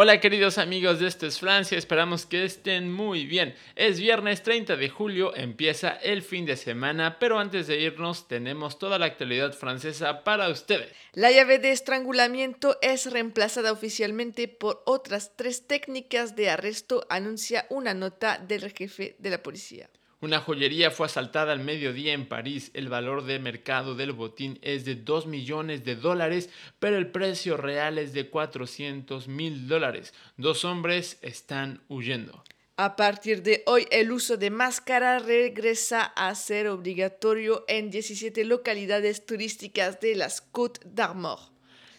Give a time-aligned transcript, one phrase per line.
[0.00, 3.56] Hola queridos amigos de Esto es Francia, esperamos que estén muy bien.
[3.74, 8.78] Es viernes 30 de julio, empieza el fin de semana, pero antes de irnos tenemos
[8.78, 10.92] toda la actualidad francesa para ustedes.
[11.14, 17.92] La llave de estrangulamiento es reemplazada oficialmente por otras tres técnicas de arresto, anuncia una
[17.92, 19.90] nota del jefe de la policía.
[20.20, 22.72] Una joyería fue asaltada al mediodía en París.
[22.74, 26.50] El valor de mercado del botín es de 2 millones de dólares,
[26.80, 30.12] pero el precio real es de 400 mil dólares.
[30.36, 32.42] Dos hombres están huyendo.
[32.76, 39.24] A partir de hoy, el uso de máscara regresa a ser obligatorio en 17 localidades
[39.24, 41.57] turísticas de las Côtes d'Armor.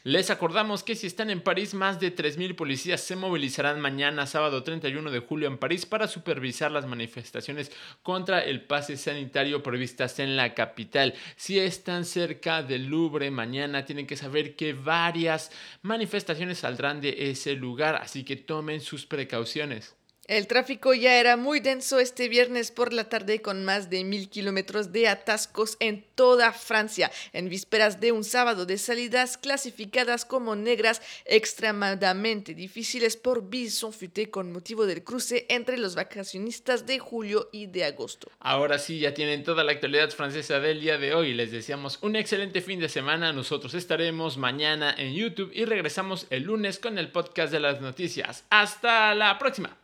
[0.09, 4.63] Les acordamos que si están en París, más de 3.000 policías se movilizarán mañana, sábado
[4.63, 10.35] 31 de julio, en París para supervisar las manifestaciones contra el pase sanitario previstas en
[10.35, 11.13] la capital.
[11.35, 15.52] Si están cerca del Louvre mañana, tienen que saber que varias
[15.84, 19.96] manifestaciones saldrán de ese lugar, así que tomen sus precauciones.
[20.30, 24.30] El tráfico ya era muy denso este viernes por la tarde con más de mil
[24.30, 30.55] kilómetros de atascos en toda Francia, en vísperas de un sábado de salidas clasificadas como
[30.55, 37.49] negras extremadamente difíciles por Bison Futé con motivo del cruce entre los vacacionistas de julio
[37.52, 38.30] y de agosto.
[38.40, 41.34] Ahora sí, ya tienen toda la actualidad francesa del día de hoy.
[41.34, 43.34] Les deseamos un excelente fin de semana.
[43.34, 48.46] Nosotros estaremos mañana en YouTube y regresamos el lunes con el podcast de las noticias.
[48.52, 49.76] Hasta la próxima.